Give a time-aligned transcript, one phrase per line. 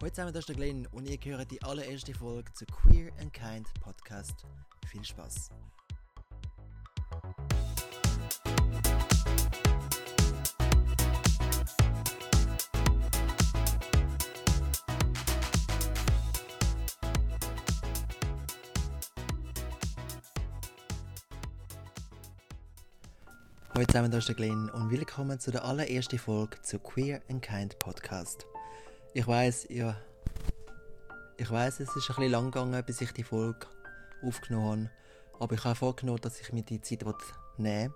[0.00, 3.32] Heute zusammen, das ist der Glenn und ihr hört die allererste Folge zu Queer and
[3.32, 4.46] Kind Podcast.
[4.86, 5.50] Viel Spaß!
[23.74, 27.42] Hallo zusammen, das ist der Glenn und willkommen zu der allerersten Folge zu Queer and
[27.42, 28.46] Kind Podcast.
[29.14, 29.96] Ich weiß, ihr,
[31.38, 33.66] ich weiß, es ist ein bisschen lang gegangen, bis ich die Folge
[34.22, 34.90] aufgenommen
[35.32, 37.04] habe, aber ich habe vorgenommen, dass ich mir die Zeit
[37.56, 37.94] nehmen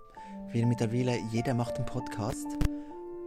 [0.51, 2.47] will, weil mittlerweile jeder macht einen Podcast,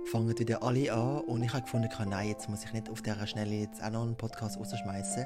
[0.06, 1.20] fangen wieder alle an.
[1.20, 4.02] Und ich habe gefunden, nein, jetzt muss ich nicht auf dieser Schnelle jetzt auch noch
[4.02, 5.24] einen Podcast rausschmeißen,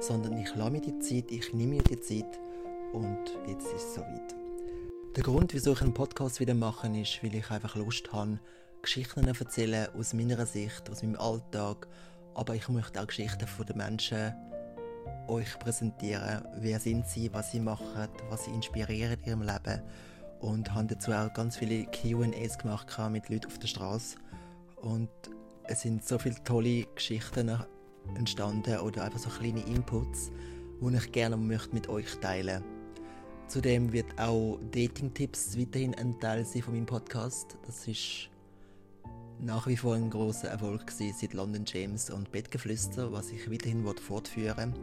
[0.00, 2.40] sondern ich lasse mir die Zeit, ich nehme mir die Zeit
[2.92, 4.34] und jetzt ist es soweit.
[5.14, 8.40] Der Grund, wieso ich einen Podcast wieder mache, ist, weil ich einfach Lust habe,
[8.82, 11.86] Geschichten erzählen aus meiner Sicht, aus meinem Alltag.
[12.34, 14.34] Aber ich möchte auch Geschichten von den Menschen
[15.28, 16.44] euch präsentieren.
[16.56, 19.82] Wer sind sie, was sie machen, was sie inspirieren in ihrem Leben.
[20.40, 24.16] Und habe dazu auch ganz viele QAs gemacht mit Leuten auf der Straße.
[24.76, 25.10] Und
[25.64, 27.56] es sind so viele tolle Geschichten
[28.16, 30.30] entstanden oder einfach so kleine Inputs,
[30.80, 32.80] die ich gerne möchte mit euch teilen möchte.
[33.50, 37.58] Zudem wird auch Dating-Tipps weiterhin ein Teil sein von meinem Podcast.
[37.66, 38.30] Das ist
[39.42, 43.84] nach wie vor ein großer Erfolg gewesen, seit London James und Bettgeflüster, was ich weiterhin
[43.96, 44.74] fortführen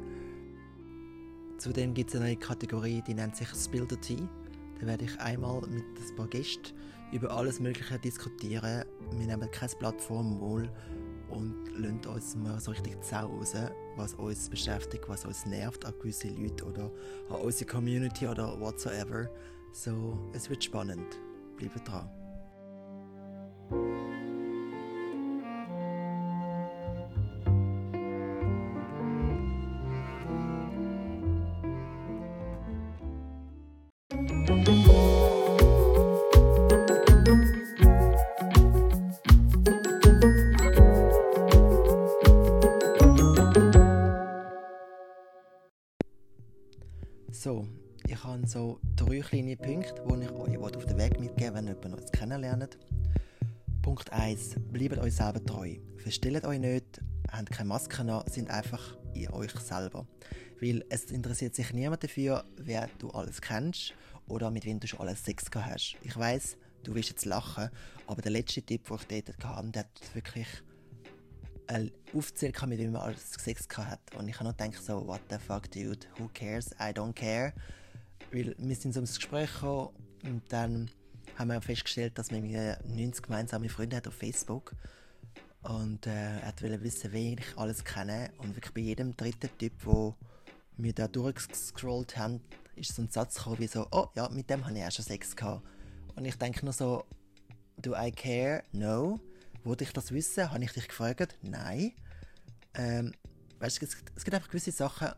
[1.58, 4.28] Zudem gibt es eine neue Kategorie, die nennt sich Spill the Tea.
[4.80, 6.74] Da werde ich einmal mit ein paar Gästen
[7.12, 8.86] über alles Mögliche diskutieren.
[9.12, 10.70] Wir nehmen keine Plattform wohl
[11.30, 13.56] und lassen uns mal so richtig Zau raus,
[13.96, 16.92] was uns beschäftigt, was uns nervt an gewisse Leute oder
[17.30, 19.28] an unsere Community oder whatsoever.
[19.74, 21.20] So, es wird spannend.
[21.58, 22.08] Bleibt dran.
[48.48, 52.12] So drei kleine Punkte, die ich euch auf den Weg mitgeben will, wenn ihr uns
[52.12, 52.78] kennenlernt.
[53.82, 54.56] Punkt 1.
[54.72, 55.76] Bleibt euch selber treu.
[55.98, 60.08] Verstellt euch nicht, habt keine Maske an, sind einfach in euch selber.
[60.62, 63.94] Weil es interessiert sich niemand dafür, wer du alles kennst
[64.28, 65.98] oder mit wem du schon alles Sex gehabt hast.
[66.02, 67.70] Ich weiß, du willst jetzt lachen,
[68.08, 70.48] aber der letzte Tipp, den ich dort hatte, der hat wirklich
[72.14, 74.00] aufzählen mit wem man alles Sex hat.
[74.18, 77.54] Und ich habe noch gedacht, so, what the fuck, dude, who cares, I don't care.
[78.32, 79.90] Weil wir sind so ins Gespräch gekommen
[80.24, 80.90] und dann
[81.38, 84.74] haben wir festgestellt, dass wir 90 gemeinsame Freunde hat auf Facebook.
[85.62, 88.32] Und äh, er wollte wissen, wen ich alles kenne.
[88.38, 90.16] Und wirklich bei jedem dritten Typ, wo
[90.78, 92.42] wir da durchgescrollt haben,
[92.76, 95.06] ist so ein Satz gekommen wie so, oh ja, mit dem habe ich auch schon
[95.06, 95.66] Sex gehabt.
[96.16, 97.04] Und ich denke nur so,
[97.78, 98.64] do I care?
[98.72, 99.20] No.
[99.64, 100.52] Wollte ich das wissen?
[100.52, 101.36] Habe ich dich gefragt?
[101.42, 101.94] Nein.
[102.74, 103.14] Ähm,
[103.60, 105.10] weißt, es, es gibt einfach gewisse Sachen,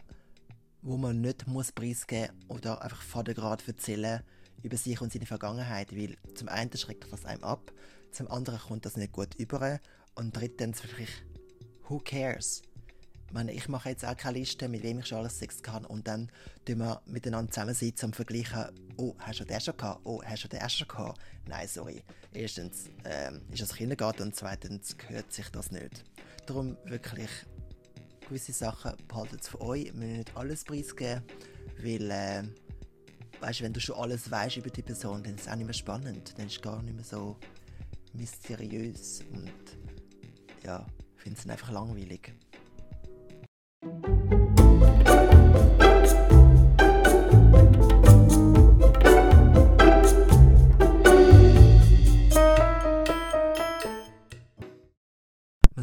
[0.82, 4.22] wo man nicht muss preisgeben oder einfach vor der Grad erzählen
[4.64, 7.72] über sich und seine Vergangenheit, weil zum einen schreckt das einem ab,
[8.12, 9.80] zum anderen kommt das nicht gut über
[10.16, 11.10] und drittens wirklich,
[11.88, 12.62] who cares?
[13.28, 15.86] Ich meine, ich mache jetzt auch keine Liste, mit wem ich schon alles Sex kann
[15.86, 16.32] und dann
[16.66, 18.66] tun wir miteinander zusammensitzen und vergleichen,
[18.98, 20.02] oh, hast du den schon gehabt?
[20.04, 21.20] Oh, hast du den schon gehabt?
[21.48, 22.04] Nein, sorry.
[22.34, 26.04] Erstens ähm, ist das Kindergarten und zweitens gehört sich das nicht.
[26.48, 27.30] Darum wirklich
[28.30, 29.86] gewisse Sachen behaltet für euch.
[29.86, 31.24] Wir müssen nicht alles preisgeben,
[31.82, 32.44] weil, äh,
[33.42, 35.74] weißt, wenn du schon alles weißt über die Person, dann ist es auch nicht mehr
[35.74, 36.34] spannend.
[36.38, 37.36] Dann ist es gar nicht mehr so
[38.14, 39.52] mysteriös und
[40.64, 40.86] ja,
[41.18, 42.34] ich finde es einfach langweilig.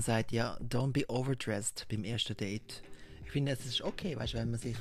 [0.06, 2.80] Man sagt ja, don't be overdressed beim ersten Date.
[3.24, 4.76] Ich finde, es ist okay, weißt, wenn man sich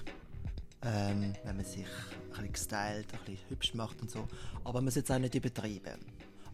[0.84, 4.28] ähm, wenn man sich ein bisschen gestylt, ein bisschen hübsch macht und so.
[4.64, 6.00] Aber man sollte es auch nicht übertreiben.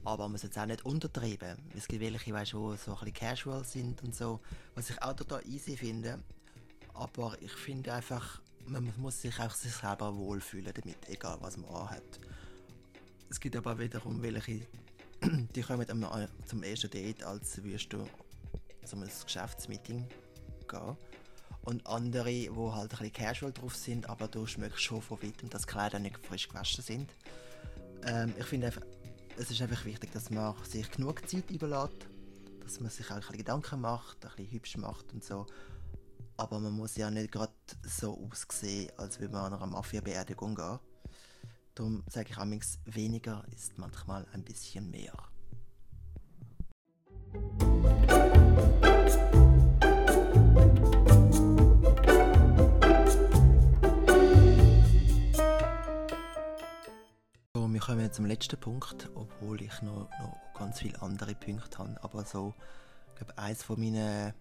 [0.05, 1.57] Aber man sollte es auch nicht untertreiben.
[1.75, 4.39] Es gibt welche, weißt, die so ein bisschen casual sind und so,
[4.75, 6.19] was ich auch total easy finde.
[6.93, 11.69] Aber ich finde einfach, man muss sich auch sich selber wohlfühlen damit, egal was man
[11.71, 12.21] anhat.
[13.29, 14.61] Es gibt aber wiederum welche,
[15.55, 15.85] die kommen
[16.45, 18.07] zum ersten Date, als würdest du
[18.91, 20.07] zum Geschäftsmeeting
[20.67, 20.97] gehen.
[21.63, 25.49] Und andere, die halt ein bisschen casual drauf sind, aber du schmeckst schon von weitem,
[25.49, 27.09] dass die Kleider nicht frisch gewaschen sind.
[28.05, 28.71] Ähm, ich finde
[29.37, 32.07] es ist einfach wichtig, dass man sich genug Zeit überlässt,
[32.63, 35.45] dass man sich auch ein Gedanken macht, ein bisschen hübsch macht und so
[36.41, 37.53] aber man muss ja nicht gerade
[37.83, 40.79] so aussehen, als würde man an einer Mafia-Beerdigung gehen.
[41.75, 45.13] Darum sage ich amigs, weniger ist manchmal ein bisschen mehr.
[58.11, 61.97] Zum letzten Punkt, obwohl ich noch, noch ganz viele andere Punkte habe.
[62.03, 62.53] Aber so,
[63.09, 64.33] ich glaube, eins von meinen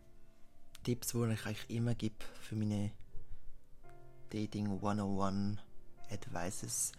[0.83, 2.91] Tipps, die ich eigentlich immer gebe für meine
[4.31, 5.59] Dating 101
[6.11, 6.93] Advices,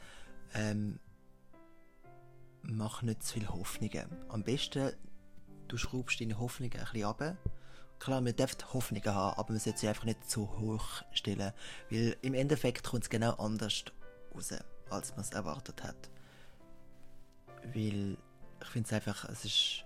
[0.53, 0.99] ähm,
[2.63, 4.07] mach nicht zu viel Hoffnungen.
[4.29, 4.93] Am besten,
[5.67, 7.37] du schraubst deine Hoffnungen ein bisschen ab.
[7.99, 11.51] Klar, man darf Hoffnungen haben, aber man sollte sie einfach nicht zu hoch stellen,
[11.89, 13.83] weil im Endeffekt kommt es genau anders
[14.33, 14.53] raus,
[14.89, 16.09] als man es erwartet hat.
[17.63, 18.17] Weil
[18.61, 19.83] ich finde es einfach, es ist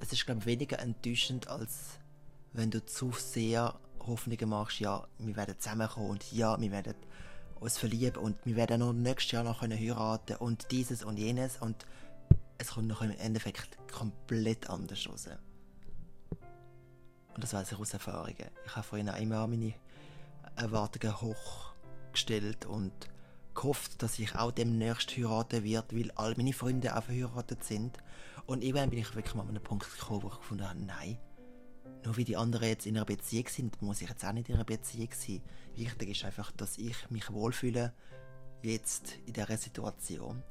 [0.00, 1.98] es ist glaube ich weniger enttäuschend, als
[2.52, 6.94] wenn du zu sehr Hoffnungen machst, ja, wir werden zusammenkommen und ja, wir werden
[7.60, 11.58] uns verlieben und wir werden noch nächstes Jahr noch können heiraten und dieses und jenes
[11.58, 11.86] und
[12.58, 15.28] es kommt noch im Endeffekt komplett anders raus.
[17.34, 18.50] Und das weiß ich aus Erfahrungen.
[18.66, 19.74] Ich habe vorhin auch immer meine
[20.56, 22.92] Erwartungen hochgestellt und
[23.54, 27.98] gehofft, dass ich auch demnächst heiraten werde, weil all meine Freunde auch verheiratet sind.
[28.46, 31.18] Und irgendwann bin ich wirklich mal an einen Punkt gekommen, wo ich gefunden habe, nein,
[32.04, 34.56] nur wie die anderen jetzt in einer Beziehung sind, muss ich jetzt auch nicht in
[34.56, 35.42] einer Beziehung sein.
[35.76, 37.92] Wichtig ist einfach, dass ich mich wohlfühle,
[38.62, 40.42] jetzt in dieser Situation.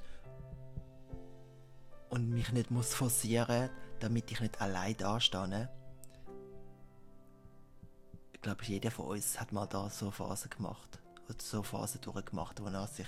[2.10, 3.70] Und mich nicht muss forcieren,
[4.00, 5.70] damit ich nicht allein dastehe.
[8.34, 11.01] Ich glaube, jeder von uns hat mal da so Phasen gemacht.
[11.32, 13.08] Oder so Phasen durchgemacht, wo er sich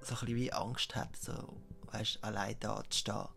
[0.00, 1.60] so ein wie Angst hat, so,
[1.92, 3.28] weißt, allein da zu stehen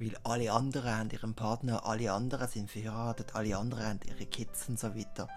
[0.00, 4.66] weil alle anderen haben ihren Partner, alle anderen sind verheiratet, alle anderen haben ihre Kids
[4.68, 5.28] und so weiter.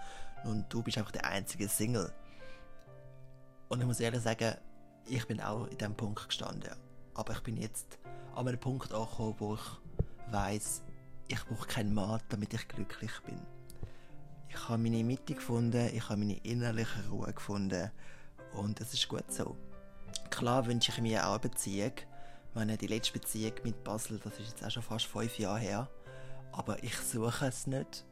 [0.45, 2.13] Und du bist einfach der einzige Single.
[3.67, 4.56] Und ich muss ehrlich sagen,
[5.06, 6.73] ich bin auch in diesem Punkt gestanden.
[7.13, 7.99] Aber ich bin jetzt
[8.35, 10.83] an einem Punkt angekommen, wo ich weiß,
[11.27, 13.41] ich brauche keinen Mann, damit ich glücklich bin.
[14.53, 17.91] Ich habe meine Mitte gefunden, ich habe meine innerliche Ruhe gefunden
[18.53, 19.57] und es ist gut so.
[20.29, 21.94] Klar wünsche ich mir auch eine Beziehung,
[22.53, 25.89] meine, die letzte Beziehung mit Basel, das ist jetzt auch schon fast fünf Jahre her.
[26.51, 28.05] Aber ich suche es nicht,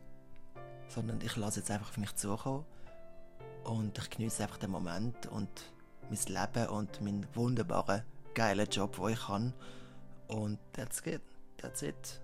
[0.90, 2.66] sondern ich lasse jetzt einfach auf mich zukommen.
[3.64, 5.50] Und ich genieße einfach den Moment und
[6.10, 8.02] mein Leben und meinen wunderbaren,
[8.34, 9.54] geilen Job, den ich habe.
[10.28, 11.22] Und that's it.
[11.58, 12.20] That's it.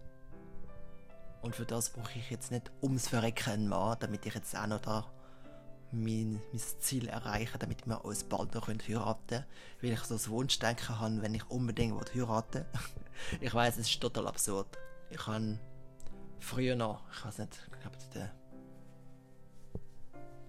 [1.41, 4.67] Und für das brauche ich jetzt nicht ums Verrecken einen Mann, damit ich jetzt auch
[4.67, 5.05] noch da
[5.91, 9.45] mein, mein Ziel erreichen, damit wir uns bald noch heiraten können.
[9.81, 13.41] Weil ich so das Wunschdenken habe, wenn ich unbedingt heiraten will.
[13.41, 14.67] ich weiß, es ist total absurd.
[15.09, 15.57] Ich habe
[16.39, 18.25] früher noch, ich weiß nicht, ich glaube, die,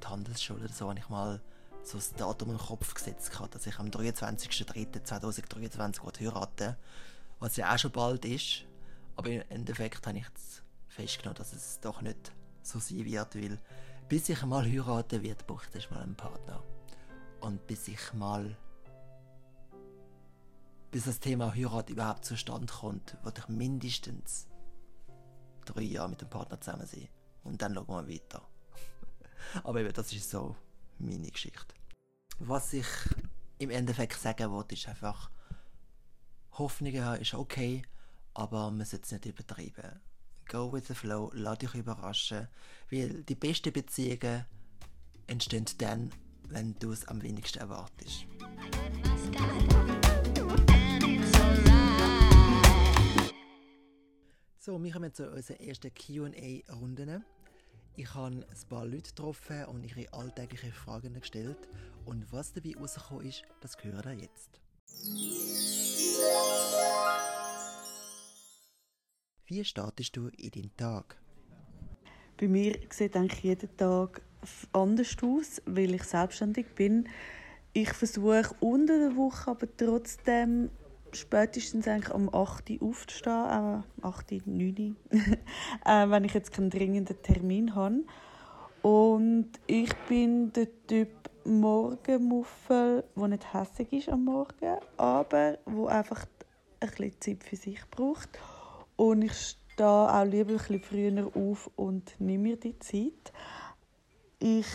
[0.02, 1.40] die Handelsschule oder so, habe ich mal
[1.82, 6.76] so das Datum im Kopf gesetzt gehabt, dass ich am 23.03.2023 heiraten
[7.40, 8.64] was ja auch schon bald ist.
[9.16, 10.62] Aber im Endeffekt habe ich jetzt
[10.98, 13.58] festgenommen, dass es doch nicht so sein wird, weil
[14.08, 16.62] bis ich mal heiraten wird, braucht ich mal einen Partner.
[17.40, 18.56] Und bis ich mal.
[20.90, 24.48] Bis das Thema Heirat überhaupt zustande kommt, wird ich mindestens
[25.66, 27.08] drei Jahre mit dem Partner zusammen sein.
[27.44, 28.42] Und dann schauen wir weiter.
[29.64, 30.56] Aber eben, das ist so
[30.98, 31.74] meine Geschichte.
[32.38, 32.86] Was ich
[33.58, 35.30] im Endeffekt sagen wollte, ist einfach,
[36.52, 37.82] Hoffnungen haben ist okay,
[38.34, 40.00] aber man sollte es nicht übertreiben
[40.48, 42.48] go with the flow, lass dich überraschen,
[42.90, 44.46] weil die besten Beziehungen
[45.26, 46.10] entstehen dann,
[46.48, 48.26] wenn du es am wenigsten erwartest.
[54.58, 57.22] So, wir kommen zu unserer ersten Q&A-Runde.
[57.96, 61.68] Ich habe ein paar Leute getroffen und ihre alltäglichen Fragen gestellt.
[62.04, 64.60] Und was dabei rausgekommen ist, das hören wir jetzt.
[69.50, 71.16] Wie startest du in deinen Tag?
[72.38, 74.20] Bei mir sieht eigentlich jeden Tag
[74.74, 77.08] anders aus, weil ich selbstständig bin.
[77.72, 80.70] Ich versuche unter der Woche aber trotzdem
[81.12, 85.18] spätestens eigentlich um 8 Uhr aufzustehen, äh, 8 Uhr, 9 Uhr,
[85.86, 88.04] äh, wenn ich jetzt keinen dringenden Termin habe.
[88.82, 91.08] Und ich bin der Typ
[91.46, 96.26] Morgenmuffel, der nicht hässlich ist am Morgen, aber wo einfach
[96.80, 98.38] ein bisschen Zeit für sich braucht.
[98.98, 103.32] Und ich stehe auch lieber ein bisschen früher auf und nehme mir die Zeit.
[104.40, 104.66] Ich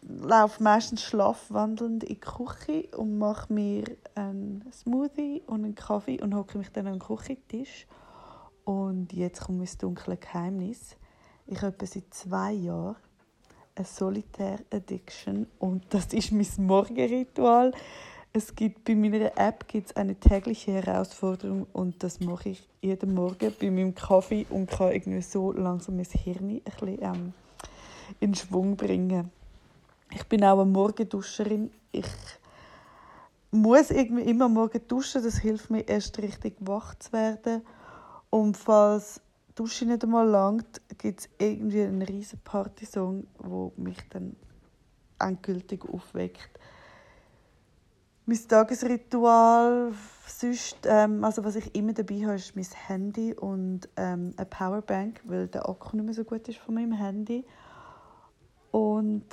[0.00, 6.34] laufe meistens schlafwandelnd in die Küche und mache mir einen Smoothie und einen Kaffee und
[6.34, 7.86] hocke mich dann an den Küchentisch.
[8.64, 10.96] Und jetzt kommt mein dunkle Geheimnis.
[11.46, 12.96] Ich habe seit zwei Jahren
[13.74, 17.72] eine Solitaire Addiction und das ist mein Morgenritual.
[18.34, 23.52] Es gibt bei meiner App gibt's eine tägliche Herausforderung und das mache ich jeden Morgen
[23.60, 27.34] bei meinem Kaffee und kann irgendwie so langsam mein Hirn ein bisschen ähm,
[28.20, 29.30] in Schwung bringen.
[30.12, 31.70] Ich bin auch eine Morgenduscherin.
[31.90, 32.06] Ich
[33.50, 35.22] muss irgendwie immer morgen duschen.
[35.22, 37.60] Das hilft mir erst richtig wach zu werden.
[38.30, 39.20] Und falls
[39.50, 44.36] die Dusche nicht einmal langt, gibt es irgendwie einen riesen Partysong, der mich dann
[45.18, 46.58] endgültig aufweckt
[48.26, 49.92] mein Tagesritual
[50.26, 55.20] sonst, ähm, also was ich immer dabei habe, ist mein Handy und ähm, eine Powerbank,
[55.24, 57.44] weil der Akku nicht mehr so gut ist von meinem Handy.
[58.70, 59.24] Und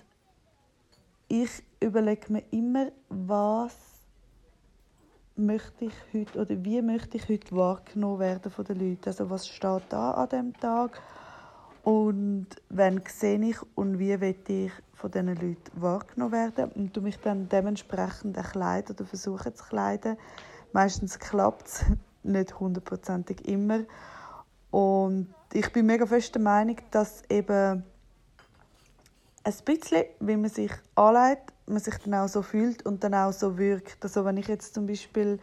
[1.27, 3.75] ich überlege mir immer, was
[5.35, 9.05] möchte ich heute oder wie möchte ich heute wahrgenommen werden von den Leuten.
[9.05, 11.01] Also was steht da an dem Tag
[11.83, 17.01] und wenn sehe ich und wie will ich von diesen Leuten wahrgenommen werden und du
[17.01, 20.17] mich dann dementsprechend kleiden oder versuche zu kleiden.
[20.73, 21.85] Meistens klappt es
[22.23, 23.79] nicht hundertprozentig immer.
[24.71, 27.83] Und ich bin mega fest der Meinung, dass eben
[29.43, 33.31] ein bisschen, wie man sich anlegt, man sich dann auch so fühlt und dann auch
[33.31, 34.03] so wirkt.
[34.03, 35.39] Also wenn ich jetzt zum Beispiel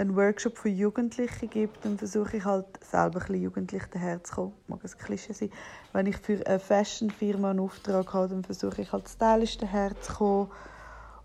[0.00, 4.54] einen Workshop für Jugendliche gibt, dann versuche ich halt selber ein bisschen jugendlich daherzukommen.
[4.66, 5.50] Mag ein Klischee sein.
[5.92, 10.48] Wenn ich für eine Fashion-Firma einen Auftrag habe, dann versuche ich halt stylisch daherzukommen.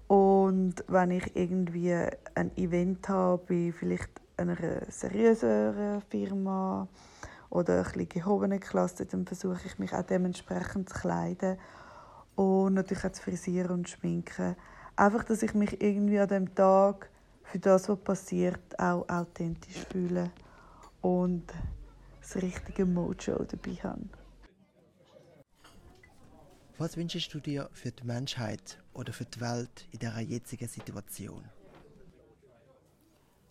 [0.07, 1.93] Und wenn ich irgendwie
[2.35, 4.57] ein Event habe, bei vielleicht einer
[4.89, 6.89] seriöseren Firma
[7.49, 11.57] oder ein gehobenen Klasse, dann versuche ich mich auch dementsprechend zu kleiden
[12.35, 14.57] und natürlich auch zu frisieren und schminken.
[14.97, 17.09] Einfach, dass ich mich irgendwie an dem Tag
[17.45, 20.31] für das, was passiert, auch authentisch fühlen
[21.01, 21.53] und
[22.19, 24.09] das richtige Mojo dabei haben.
[26.77, 31.43] Was wünschst du dir für die Menschheit oder für die Welt in dieser jetzigen Situation?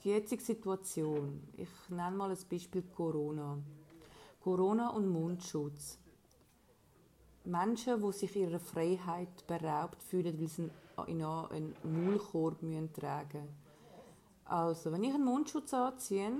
[0.02, 3.56] Die jetzige Situation, ich nenne mal ein Beispiel Corona.
[4.42, 5.98] Corona und Mundschutz.
[7.44, 12.60] Menschen, die sich ihrer Freiheit beraubt fühlen, weil sie einen Maulkorb
[12.92, 13.63] tragen müssen
[14.44, 16.32] also, wenn ich einen Mundschutz anziehe,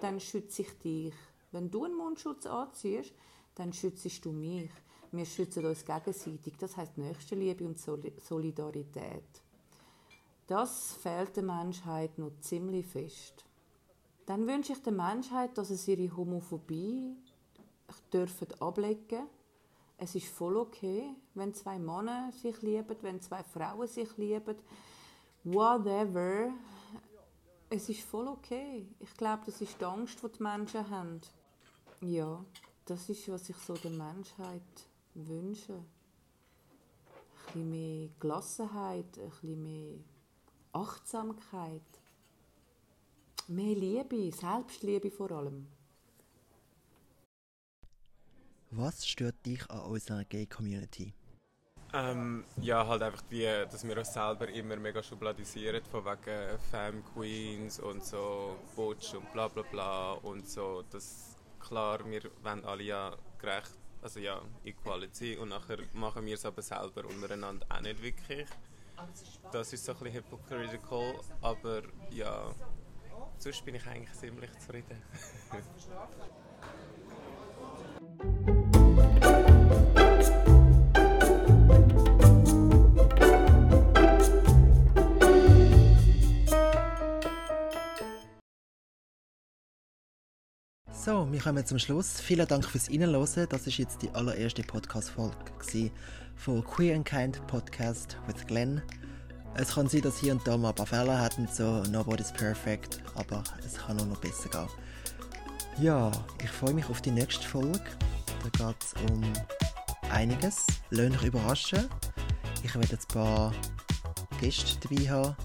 [0.00, 1.14] dann schütze ich dich.
[1.52, 3.12] Wenn du einen Mundschutz anziehst,
[3.54, 4.70] dann schützt du mich.
[5.12, 6.56] Wir schützen uns gegenseitig.
[6.58, 9.42] Das heißt Nächstenliebe und Solidarität.
[10.46, 13.44] Das fehlt der Menschheit noch ziemlich fest.
[14.26, 17.16] Dann wünsche ich der Menschheit, dass es ihre Homophobie
[18.12, 19.26] dürfen ablegen.
[19.98, 24.56] Es ist voll okay, wenn zwei Männer sich lieben, wenn zwei Frauen sich lieben.
[25.44, 26.52] Whatever
[27.70, 28.86] es ist voll okay.
[29.00, 31.20] Ich glaube, das ist die Angst, die die Menschen haben.
[32.00, 32.44] Ja,
[32.84, 34.62] das ist, was ich so der Menschheit
[35.14, 35.72] wünsche.
[35.72, 35.84] Ein
[37.46, 39.98] bisschen mehr Gelassenheit, ein bisschen mehr
[40.72, 41.82] Achtsamkeit.
[43.48, 45.66] Mehr Liebe, Selbstliebe vor allem.
[48.70, 51.14] Was stört dich an unserer Gay-Community?
[51.96, 57.02] Ähm, ja, halt einfach wie, dass wir uns selber immer mega schubladisieren, von wegen Femme
[57.14, 60.84] Queens und so, Butch und bla bla bla und so.
[60.90, 63.72] Das, klar, wir wollen alle ja gerecht,
[64.02, 68.46] also ja, Equality und nachher machen wir es aber selber untereinander auch nicht wirklich.
[69.50, 72.54] Das ist so ein bisschen hypocritical, aber ja,
[73.38, 75.02] sonst bin ich eigentlich ziemlich zufrieden.
[91.06, 92.20] So, wir kommen zum Schluss.
[92.20, 93.46] Vielen Dank fürs Reinhören.
[93.48, 95.36] Das ist jetzt die allererste Podcast-Folge
[96.34, 98.82] von Queer and Kind Podcast with Glenn.
[99.54, 103.04] Es kann sein, dass hier und da mal ein paar Fehler hatten, so Nobody's Perfect,
[103.14, 104.66] aber es kann auch noch besser gehen.
[105.78, 106.10] Ja,
[106.42, 107.84] ich freue mich auf die nächste Folge.
[108.42, 109.22] Da geht es um
[110.10, 110.66] einiges.
[110.90, 111.88] Lasst euch überraschen.
[112.64, 113.54] Ich werde jetzt ein paar
[114.40, 115.36] Gäste dabei haben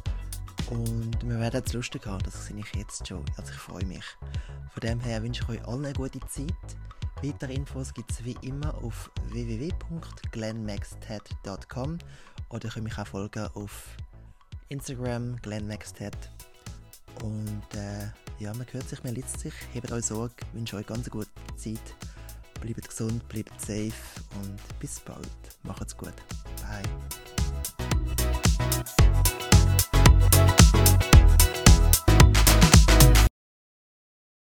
[0.71, 3.23] und wir werden es lustig haben, das sehe ich jetzt schon.
[3.37, 4.03] Also ich freue mich.
[4.71, 6.55] Von dem her wünsche ich euch allen eine gute Zeit.
[7.21, 11.99] Weitere Infos gibt es wie immer auf www.glenmaxted.com
[12.49, 13.97] oder ihr könnt mich auch folgen auf
[14.69, 16.15] Instagram glenmaxted.
[17.21, 18.07] Und äh,
[18.39, 19.53] ja, man hört sich, man liest sich.
[19.73, 21.97] Hebt euch Sorge, wünsche euch ganz eine gute Zeit.
[22.61, 23.91] Bleibt gesund, bleibt safe
[24.41, 25.27] und bis bald.
[25.63, 26.13] Macht's gut.
[26.61, 26.87] Bye.